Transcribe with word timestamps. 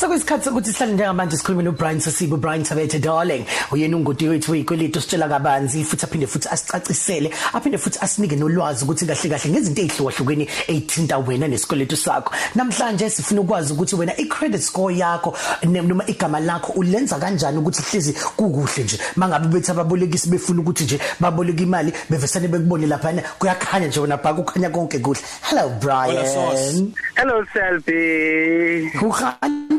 Sekwesikhathi 0.00 0.44
sokuthi 0.44 0.72
sihlale 0.72 0.92
njengamanje 0.92 1.36
sikhulume 1.36 1.62
no 1.62 1.72
Brian 1.72 2.00
Sasibu 2.00 2.36
Brian 2.38 2.62
Thabethe 2.64 2.98
darling. 2.98 3.44
Uyena 3.70 3.96
ungudi 3.96 4.28
wethu 4.28 4.52
weyikweletu 4.52 5.00
sitshela 5.00 5.28
kabanzi 5.28 5.84
futhi 5.84 6.04
aphinde 6.04 6.26
futhi 6.26 6.48
asicacisele, 6.48 7.30
aphinde 7.52 7.78
futhi 7.78 7.98
asinike 8.00 8.36
nolwazi 8.36 8.84
ukuthi 8.84 9.06
kahle 9.06 9.28
kahle 9.28 9.50
ngezinto 9.50 9.82
ezihlukahlukene 9.82 10.48
ezithinta 10.68 11.18
wena 11.18 11.48
nesikweletu 11.48 11.96
sakho. 11.96 12.32
Namhlanje 12.54 13.10
sifuna 13.10 13.40
ukwazi 13.40 13.72
ukuthi 13.72 13.96
wena 13.96 14.16
i-credit 14.16 14.62
score 14.62 14.96
yakho 14.96 15.36
noma 15.64 16.04
igama 16.06 16.40
lakho 16.40 16.72
ulenza 16.72 17.18
kanjani 17.18 17.58
ukuthi 17.58 17.82
hlezi 17.82 18.12
kukuhle 18.36 18.84
nje. 18.84 18.98
Mangabe 19.16 19.48
bethi 19.48 19.70
ababolekisi 19.70 20.30
befuna 20.30 20.60
ukuthi 20.60 20.84
nje 20.84 21.00
baboleka 21.20 21.62
imali 21.62 21.92
bevesane 22.08 22.48
bekubone 22.48 22.86
lapha 22.86 23.12
kuyakhanya 23.38 23.88
nje 23.88 24.00
wena 24.00 24.16
bhaka 24.16 24.40
ukhanya 24.40 24.70
konke 24.70 24.98
kuhle. 24.98 25.20
Hello 25.42 25.68
Brian. 25.78 26.92
Hello 27.16 27.44
Selby. 27.52 28.90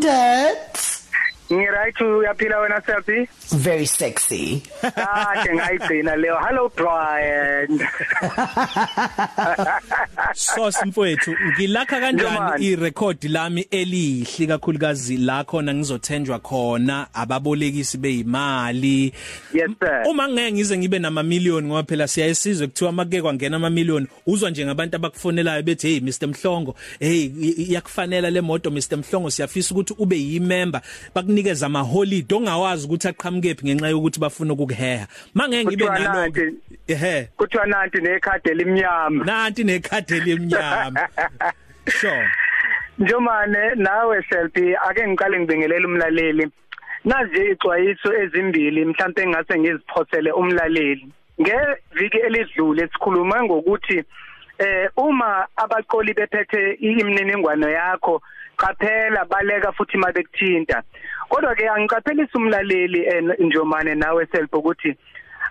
Uhandet. 0.02 0.71
Ngiright 1.52 2.02
uyaphila 2.02 2.60
wena 2.60 2.82
Selby? 2.86 3.28
Very 3.52 3.86
sexy. 3.86 4.64
Ah, 4.84 5.44
ngayigcina 5.54 6.16
leyo. 6.16 6.38
Hello 6.48 6.70
Brian. 6.76 7.80
so 10.34 10.72
simfowethu 10.72 11.36
ngilakha 11.58 12.00
kanjani 12.00 12.66
irecord 12.66 13.24
lami 13.24 13.62
elihle 13.72 14.48
kakhulukazi 14.48 15.18
la 15.18 15.44
khona 15.44 15.74
ngizothenjwa 15.74 16.40
khona 16.40 17.08
ababolekisi 17.14 17.98
beimali 17.98 19.14
Yes 19.54 19.70
sir. 19.80 20.04
uma 20.10 20.28
ngeke 20.30 20.52
ngize 20.52 20.78
ngibe 20.78 21.00
nama 21.00 21.24
million 21.24 21.66
ngoba 21.66 21.84
phela 21.84 22.08
siyayisizwe 22.08 22.68
kuthiwa 22.68 22.92
make 22.92 23.22
kwangena 23.22 23.56
ama 23.56 23.70
million 23.70 24.08
uzwa 24.28 24.50
nje 24.50 24.66
ngabantu 24.66 24.96
abakufonelayo 24.96 25.64
bethi 25.64 25.88
hey 25.88 26.00
Mr 26.00 26.28
Mhlongo 26.28 26.76
hey 27.00 27.26
iyakufanele 27.58 28.32
le 28.32 28.42
moto 28.42 28.72
Mr 28.72 28.98
Mhlongo 28.98 29.30
siyafisa 29.30 29.76
ukuthi 29.76 29.94
ube 29.98 30.18
yimember 30.18 30.82
bakunikeza 31.16 31.41
ama 31.64 31.82
holiday 31.82 32.38
ongawazi 32.38 32.86
ukuthi 32.88 33.08
aqhamukephi 33.08 33.66
ngenxa 33.66 33.90
yokuthi 33.90 34.20
bafuna 34.20 34.54
ukukuheha. 34.54 35.08
Mangeke 35.34 35.66
ngibe 35.66 35.86
naloko 35.86 36.42
ehe. 36.88 37.30
kuthiwa 37.38 37.66
nanti 37.66 38.02
nekhadi 38.02 38.50
elimnyama. 38.50 39.26
Nanti 39.26 39.64
nekhadi 39.64 40.14
elimnyama. 40.18 41.08
Sure. 41.88 42.30
Njomane 43.00 43.76
nawe 43.76 44.24
Selby 44.30 44.76
ake 44.76 45.08
ngiqale 45.08 45.40
ngibingelele 45.40 45.86
umlaleli. 45.86 46.52
Nazi 47.06 47.52
ixwayiso 47.52 48.14
ezimbili 48.14 48.86
mhlawumbe 48.86 49.22
engase 49.22 49.60
ngiziphothele 49.60 50.32
umlaleli. 50.32 51.08
Ngeviki 51.42 52.18
elidlule 52.18 52.88
sikhuluma 52.88 53.44
ngokuthi 53.44 54.04
eh 54.60 54.90
uma 54.98 55.48
abaqoli 55.56 56.14
bephethe 56.14 56.74
imininingwane 56.74 57.72
yakho 57.72 58.22
qaphela 58.62 59.26
baleka 59.26 59.72
futhi 59.72 59.98
mabekuthinta 59.98 60.84
kodwa 61.30 61.56
ke 61.56 61.66
angiqaphelisa 61.70 62.38
umlaleli 62.38 63.02
njomane 63.40 63.96
nawe 63.96 64.26
self 64.32 64.54
ukuthi 64.54 64.96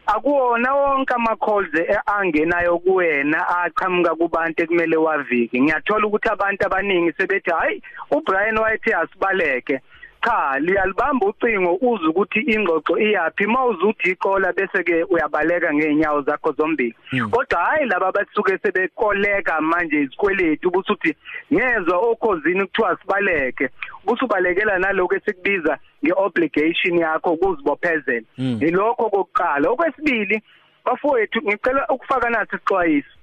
akuwona 0.07 0.75
wonke 0.75 1.15
ama 1.15 1.37
calls 1.37 1.69
angenayo 2.07 2.79
kuwena 2.79 3.39
aqhamuka 3.49 4.15
kubantu 4.15 4.63
ekumele 4.63 4.97
wavike. 4.97 5.61
Ngiyathola 5.61 6.07
ukuthi 6.07 6.29
abantu 6.29 6.67
abaningi 6.67 7.13
sebethi 7.13 7.51
hayi 7.51 7.83
uBrian 8.11 8.59
wayethi 8.59 8.93
asibaleke. 8.93 9.81
Cha 10.25 10.59
liyalibamba 10.59 11.27
ucingo 11.27 11.75
uze 11.81 12.07
ukuthi 12.07 12.41
ingxoxo 12.41 12.99
iyapi 12.99 13.47
mawuzuthi 13.47 14.11
iqola 14.11 14.53
bese 14.53 14.85
ke 14.85 15.05
uyabaleka 15.05 15.75
ngeenyawo 15.75 16.23
zakho 16.23 16.53
zombili. 16.53 16.95
Kodwa 17.31 17.65
hayi 17.65 17.87
laba 17.87 18.13
basuke 18.13 18.59
sebekoleka 18.59 19.61
manje 19.61 20.01
izikweletu 20.01 20.69
ubusuthi 20.69 21.15
ngezwe 21.53 21.95
okhozini 21.95 22.67
kuthiwa 22.67 22.97
sibaleke. 23.01 23.69
Ubusubalekela 24.05 24.79
naloko 24.79 25.15
esikubiza 25.15 25.79
ngeobligation 26.05 26.99
yakho 26.99 27.37
kuzibophezela. 27.37 28.27
Yilokho 28.37 29.11
kokuqala. 29.11 29.71
Okwesibili 29.71 30.43
bafowethu 30.85 31.43
ngicela 31.43 31.87
ukufaka 31.89 32.31
nathi 32.31 32.57
isixwayiso. 32.57 33.15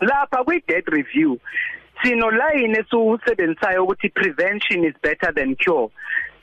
Lapha 0.00 0.44
kwi 0.44 0.62
debt 0.68 0.88
review 0.88 1.38
sino 2.02 2.30
line 2.30 2.78
esiwusebenzisayo 2.78 3.84
ukuthi 3.84 4.08
prevention 4.08 4.84
is 4.84 4.94
better 5.02 5.32
than 5.34 5.56
cure. 5.56 5.90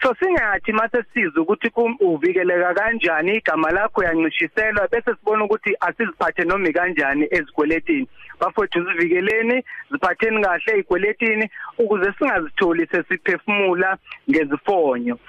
So 0.02 0.16
singathi 0.20 0.72
mase 0.72 1.04
siza 1.14 1.42
ukuthi 1.42 1.72
uvikeleka 2.00 2.74
kanjani 2.74 3.36
igama 3.36 3.72
lakho 3.72 4.04
yancishiselwa 4.04 4.88
bese 4.88 5.12
sibona 5.16 5.46
ukuthi 5.46 5.76
asiziphathe 5.80 6.44
noma 6.44 6.72
kanjani 6.72 7.28
ezikweletini. 7.32 8.08
Bafowethu 8.40 8.84
zivikeleni 8.84 9.64
ziphatheni 9.92 10.44
kahle 10.44 10.74
ezikweletini 10.74 11.50
ukuze 11.78 12.14
singazitholi 12.20 12.88
sesiphefumula 12.88 13.98
ngezifonyo. 14.30 15.20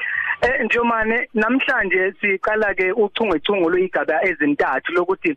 Eh 0.42 0.64
njomane 0.64 1.28
namhlanje 1.34 2.12
siqala 2.20 2.74
ke 2.74 2.92
uchungechungu 2.92 3.70
loyigaba 3.70 4.24
ezintathu 4.24 4.92
lokuthi 4.92 5.36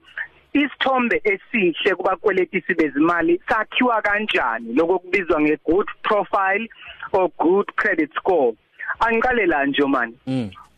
isithombe 0.53 1.21
esihle 1.23 1.95
kubakweletisi 1.95 2.73
bezimali 2.73 3.41
sakhiwa 3.49 4.01
kanjani 4.01 4.73
lokubizwa 4.73 5.41
ngegood 5.41 5.87
profile 6.03 6.69
or 7.13 7.29
good 7.37 7.67
credit 7.75 8.11
score. 8.15 8.53
Angiqale 8.99 9.45
la 9.45 9.65
nje 9.65 9.85
manje 9.85 10.17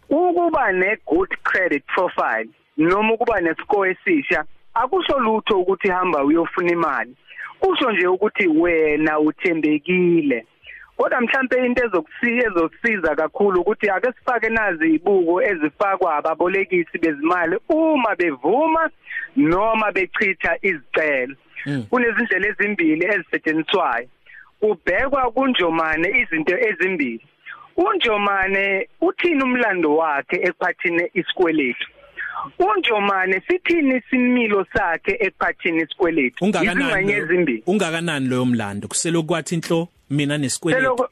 ukuba 0.09 0.71
negood 0.71 1.29
credit 1.43 1.83
profile 1.85 2.49
noma 2.77 3.13
ukuba 3.13 3.41
nescore 3.41 3.91
esisha 3.91 4.45
akusho 4.73 5.19
lutho 5.19 5.59
ukuthi 5.59 5.89
hamba 5.89 6.23
uyofuna 6.23 6.71
imali. 6.71 7.15
Kusho 7.59 7.91
nje 7.91 8.07
ukuthi 8.07 8.47
wena 8.47 9.19
uthembekile. 9.19 10.45
Kodwa 10.97 11.21
mhlambe 11.21 11.65
into 11.65 11.85
ezokusiza 11.85 12.47
ezokusiza 12.47 13.15
kakhulu 13.15 13.61
ukuthi 13.61 13.89
ake 13.89 14.11
sifake 14.11 14.49
nazi 14.49 14.93
ibuko 14.93 15.41
ezifakwa 15.41 16.15
ababolekisi 16.15 16.97
bezimali 16.97 17.57
uma 17.69 18.15
bevuma 18.15 18.89
noma 19.35 19.91
bechitha 19.91 20.57
izicelo. 20.61 21.35
Kunezindlela 21.89 22.47
ezimbili 22.47 23.05
ezisetshenziswayo. 23.05 24.07
Kubhekwa 24.59 25.31
kunjomane 25.31 26.07
izinto 26.21 26.57
ezimbili. 26.57 27.25
Unjomane 27.77 28.87
uthini 29.01 29.43
umlando 29.43 29.95
wakhe 29.95 30.35
ekuphathini 30.35 31.09
isikweletu? 31.13 31.87
Unjomane 32.59 33.41
sithini 33.47 33.95
isimilo 33.97 34.65
sakhe 34.73 35.17
ekuphathini 35.19 35.83
isikweletu? 35.83 36.45
Izingxenye 36.45 37.13
ezimbili 37.13 37.63
ungakanani 37.67 38.27
loyo 38.27 38.45
mlando? 38.45 38.87
Kuselokwathi 38.87 39.55
inhlo 39.55 39.87
mina 40.09 40.37
nesikweletu. 40.37 41.07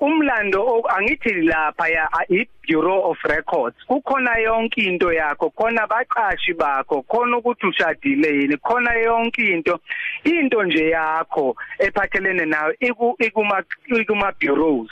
Umlando 0.00 0.82
angithi 0.88 1.32
lapha 1.32 1.88
ya 1.88 2.08
i-Bureau 2.28 3.10
of 3.10 3.18
Records. 3.24 3.76
Kukhona 3.86 4.38
yonke 4.38 4.80
into 4.80 5.12
yakho 5.12 5.50
khona 5.50 5.82
abaqashi 5.82 6.54
bakho 6.54 7.02
khona 7.02 7.36
ukuthi 7.36 7.66
ushadile 7.66 8.28
yini 8.28 8.56
khona 8.56 8.94
yonke 8.94 9.42
into. 9.42 9.78
Into 10.24 10.62
nje 10.62 10.88
yakho 10.88 11.56
ephathelene 11.78 12.44
nayo 12.46 12.74
ikuma 13.18 13.62
ikuma 14.00 14.32
bureaus 14.40 14.90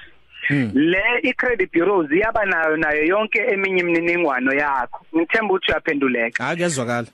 le 0.74 1.02
i-credit 1.22 1.72
bureaus 1.72 2.10
iyaba 2.12 2.44
nayo 2.44 2.76
nayo 2.76 3.04
yonke 3.04 3.38
eminye 3.38 3.80
imininingwano 3.80 4.52
yakho. 4.54 5.06
Ngithemba 5.16 5.54
ukuthi 5.54 5.70
uyaphenduleka. 5.70 6.48
Akuyezwakala 6.48 7.08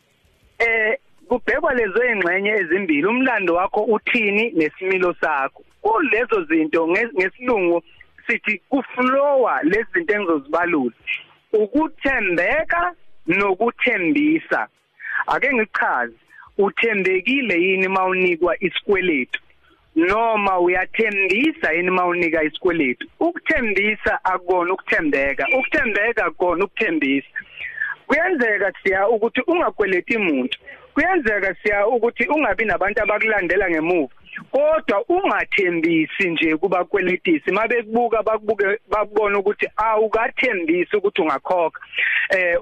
eh 0.58 0.98
kubhekwa 1.28 1.74
lezo 1.74 2.04
ingxenye 2.04 2.50
ezimbili 2.50 3.06
umlando 3.06 3.54
wakho 3.54 3.80
uthini 3.84 4.50
nesimilo 4.50 5.14
sakho? 5.20 5.62
Kulezo 5.82 6.44
zinto 6.44 6.88
ngesilungu 6.88 7.82
sithi 8.26 8.60
kuflowa 8.68 9.62
lezi 9.62 9.86
zinto 9.94 10.14
engizozibalula. 10.14 10.94
Ukuthembeka 11.52 12.94
nokuthembisa. 13.26 14.68
Ake 15.26 15.54
ngichaze 15.54 16.14
uthembekile 16.58 17.54
yini 17.62 17.88
mawunikwa 17.88 18.56
isikweletu? 18.64 19.40
Noma 19.96 20.60
uyathembisa 20.60 21.72
yini 21.72 21.90
mawunika 21.90 22.42
isikweletu? 22.42 23.06
Ukuthembisa 23.20 24.24
akona 24.24 24.72
ukuthembeka 24.72 25.46
ukuthembeka 25.58 26.30
kona 26.30 26.64
ukuthembisa. 26.64 27.28
Kuyenzeka 28.06 28.72
siya 28.82 29.08
ukuthi 29.08 29.40
ungakweleti 29.46 30.16
umuntu 30.16 30.58
kuyenzeka 30.94 31.54
siya 31.62 31.86
ukuthi 31.86 32.26
ungabi 32.28 32.64
nabantu 32.64 33.02
abakulandela 33.02 33.70
ngemuva. 33.70 34.14
Kodwa 34.50 35.04
ungathembisi 35.08 36.30
nje 36.30 36.56
kubakweletisi 36.56 37.50
mabekubuka 37.50 38.22
bakubuke 38.22 38.64
babone 38.90 39.36
ukuthi 39.36 39.66
awukathembisi 39.76 40.96
ukuthi 40.96 41.22
ungakhokha 41.22 41.80
eh 42.30 42.56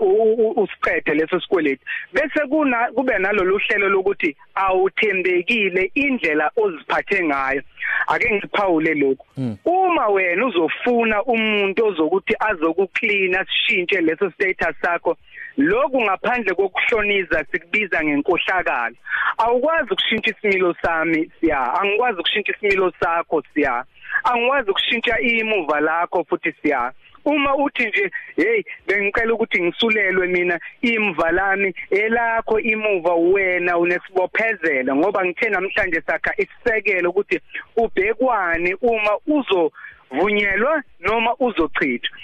usiqede 0.57 1.15
leso 1.15 1.41
sikweletu 1.41 1.85
bese 2.13 2.41
kuna 2.49 2.93
kube 2.95 3.19
nalolu 3.19 3.59
hlelo 3.59 3.89
lokuthi 3.89 4.37
awuthembekile 4.55 5.91
indlela 5.95 6.51
oziphathe 6.57 7.25
ngayo. 7.25 7.63
Ake 8.07 8.35
ngiphawule 8.35 8.95
lokho 8.95 9.27
uma 9.65 10.09
wena 10.09 10.47
uzofuna 10.47 11.23
umuntu 11.23 11.87
ozokuthi 11.87 12.35
azokucleana 12.41 13.45
sishintshe 13.45 14.01
leso 14.01 14.31
status 14.31 14.77
sakho 14.83 15.17
lokhu 15.57 16.03
ngaphandle 16.03 16.55
kokuhloniza 16.55 17.45
sikubiza 17.51 18.05
ngenkohlakalo. 18.05 18.97
Awukwazi 19.39 19.93
ukushintsha 19.93 20.31
isimilo 20.31 20.75
sami 20.83 21.31
siya. 21.41 21.75
Angikwazi 21.81 22.21
ukushintsha 22.21 22.53
isimilo 22.53 22.93
sakho 23.01 23.43
siya. 23.55 23.85
Angikwazi 24.25 24.71
ukushintsha 24.71 25.21
imuva 25.21 25.81
lakho 25.81 26.25
futhi 26.25 26.53
siya. 26.63 26.93
Uma 27.25 27.57
uthi 27.57 27.87
nje 27.87 28.11
hey 28.37 28.63
bengicela 28.87 29.35
ukuthi 29.35 29.63
ngisulelwe 29.63 30.27
mina 30.27 30.61
imva 30.81 31.31
lami 31.33 31.75
elakho 31.91 32.61
imuva 32.61 33.15
wena 33.15 33.79
unesibophezelo 33.79 34.97
ngoba 34.97 35.25
ngithe 35.25 35.49
namhlanje 35.49 36.01
sakha 36.01 36.33
isisekelo 36.37 37.11
ukuthi 37.11 37.41
ubhekwane 37.77 38.75
uma 38.81 39.19
uzovunyelwa 39.27 40.83
noma 41.01 41.35
uzochithwa. 41.39 42.19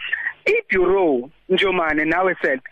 Ibureau 0.44 1.30
njomane 1.48 2.04
nawe 2.04 2.36
self 2.42 2.62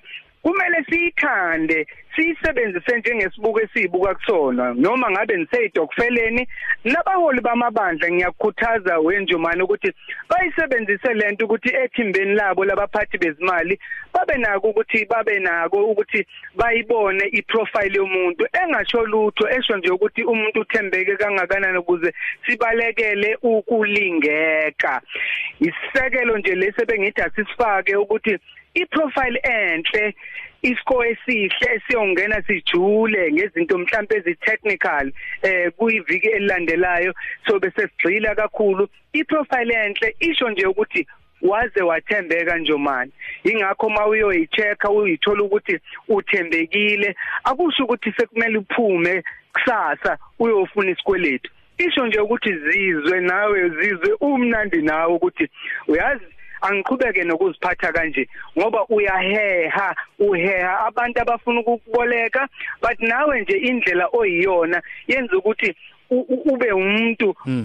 kumele 0.46 0.84
siyithande. 0.88 1.86
Siyisebenzise 2.16 2.98
njengesibuko 2.98 3.60
esibuka 3.60 4.14
kusona 4.14 4.74
noma 4.74 5.10
ngabe 5.10 5.36
niseyidokfeleni 5.36 6.48
nabaholi 6.84 7.40
bamabandla 7.40 8.10
ngiyakukhuthaza 8.10 8.98
wenjumane 8.98 9.62
ukuthi 9.62 9.92
bayisebenzise 10.28 11.14
lento 11.14 11.44
ukuthi 11.44 11.70
ethimbeni 11.82 12.34
labo 12.34 12.64
labaphathi 12.64 13.18
bezimali 13.18 13.78
babe 14.14 14.36
nako 14.38 14.68
ukuthi 14.68 15.04
babe 15.04 15.38
nako 15.38 15.84
ukuthi 15.84 16.26
bayibone 16.54 17.24
iprofile 17.32 17.96
yomuntu 17.98 18.46
engasho 18.62 19.06
lutho 19.06 19.48
esho 19.48 19.76
nje 19.76 19.90
ukuthi 19.90 20.22
umuntu 20.24 20.60
uthembeke 20.60 21.16
kangakanani 21.16 21.78
ukuze 21.78 22.12
sibalekele 22.46 23.38
ukulingeka. 23.42 25.02
Isisekelo 25.60 26.38
nje 26.38 26.54
lesi 26.54 26.84
bengithi 26.86 27.22
asisifake 27.22 27.96
ukuthi 27.96 28.38
iprofile 28.74 29.40
enhle 29.42 30.14
iscore 30.66 31.10
esihle 31.10 31.68
esiyongena 31.74 32.42
sijule 32.46 33.32
ngezinto 33.32 33.78
mhlambe 33.78 34.16
ezitechnical 34.16 35.12
eh 35.42 35.72
kuyiviki 35.76 36.28
elilandelayo. 36.28 37.14
So 37.46 37.58
bese 37.60 37.82
sigxila 37.82 38.34
kakhulu. 38.34 38.88
Iprofile 39.12 39.74
enhle 39.74 40.16
isho 40.20 40.50
nje 40.50 40.66
ukuthi 40.66 41.06
waze 41.42 41.82
wathembeka 41.82 42.58
njomani 42.58 43.12
ingakho 43.44 43.90
mawuyoyichecka 43.90 44.90
uyithola 44.90 45.42
ukuthi 45.42 45.78
uthembekile. 46.08 47.16
Akusho 47.44 47.84
ukuthi 47.84 48.12
sekumele 48.16 48.58
uphume 48.58 49.22
kusasa 49.52 50.18
uyofuna 50.38 50.90
isikweletu. 50.90 51.50
Isho 51.78 52.06
nje 52.06 52.20
ukuthi 52.20 52.52
zizwe 52.52 53.20
nawe 53.20 53.68
zizwe 53.68 54.12
umnandi 54.20 54.82
nawe 54.82 55.12
ukuthi 55.12 55.48
uyazi 55.88 56.24
angiqhubeke 56.60 57.24
nokuziphatha 57.24 57.92
kanje 57.92 58.28
ngoba 58.58 58.86
uyaheha 58.88 59.94
uheha. 60.18 60.86
Abantu 60.86 61.20
abafuna 61.20 61.60
ukukuboleka 61.60 62.48
but 62.82 63.00
nawe 63.00 63.40
nje 63.40 63.56
indlela 63.56 64.08
oyiyona 64.12 64.82
yenza 65.08 65.36
ukuthi 65.36 65.74
ube 66.10 66.72
umuntu 66.72 67.32
hmm. 67.32 67.64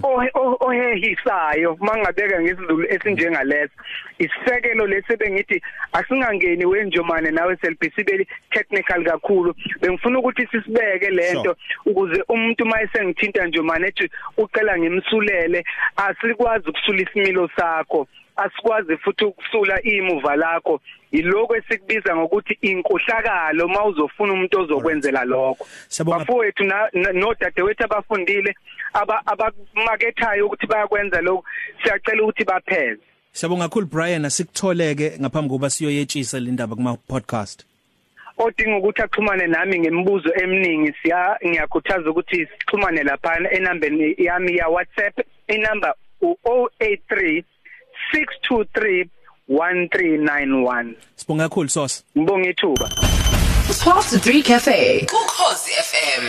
ohehisayo 0.60 1.76
mangabeka 1.80 2.40
ngesizulu 2.42 2.86
esinjengaleso 2.94 3.72
isisekelo 4.18 4.86
lesi 4.86 5.16
bengithi 5.16 5.62
asingangeni 5.92 6.64
wenjomane 6.66 7.30
nawe 7.30 7.56
self 7.56 7.78
sibe 7.96 8.26
technical 8.50 9.04
kakhulu. 9.04 9.54
Bengifuna 9.80 10.18
ukuthi 10.18 10.46
sisibeke 10.46 11.10
lento 11.10 11.56
ukuze 11.86 12.24
umuntu 12.28 12.66
mayesengithinta 12.66 13.46
njomane 13.46 13.86
ethi 13.86 14.10
ucela 14.36 14.78
ngimsulele 14.78 15.64
asikwazi 15.96 16.68
ukusula 16.70 17.02
isimilo 17.02 17.50
sakho. 17.56 18.06
Asikwazi 18.36 18.96
futhi 18.96 19.24
ukusula 19.24 19.82
imuva 19.82 20.36
lakho. 20.36 20.80
Yiloko 21.12 21.56
esikubiza 21.56 22.16
ngokuthi 22.16 22.58
inkohlakalo 22.60 23.68
mawuzofuna 23.68 24.32
umuntu 24.32 24.60
ozokwenzela 24.60 25.24
lokho. 25.24 25.66
Bafowethu 26.04 26.64
nodadewethu 27.12 27.84
abafundile 27.84 28.54
abamakethayo 29.24 30.46
ukuthi 30.46 30.66
bayakwenza 30.66 31.20
lokho 31.20 31.44
siyacela 31.82 32.22
ukuthi 32.22 32.44
bapheze 32.44 33.02
Siyabonga 33.32 33.68
kakhulu 33.68 33.86
Brian. 33.86 34.24
Asikutholeke 34.24 35.12
ngaphambi 35.20 35.48
kokuba 35.48 35.70
siyoyetshisa 35.70 36.40
le 36.40 36.50
ndaba 36.50 36.76
kuma 36.76 36.96
podcast 36.96 37.66
odinga 38.38 38.76
ukuthi 38.76 39.02
axhumane 39.02 39.46
nami 39.46 39.78
ngemibuzo 39.78 40.34
eminingi. 40.34 40.92
Siya 41.02 41.38
ngiyakhuthaza 41.46 42.10
ukuthi 42.10 42.46
sixhumane 42.46 43.02
lapha 43.02 43.50
enambeni 43.50 44.14
yami 44.18 44.56
ya 44.56 44.68
WhatsApp 44.68 45.20
inamba 45.48 45.94
u083 46.22 47.44
623 48.12 49.08
1391 49.48 50.94
Sibonga 51.16 51.48
kakhulu 51.48 51.68
sos 51.68 52.04
Ngibonga 52.18 52.48
ithuba. 52.50 52.88
12 53.68 54.10
to 54.10 54.30
3 54.30 54.42
cafe. 54.42 55.06
Ukhozi 55.06 55.70
FM 55.70 56.22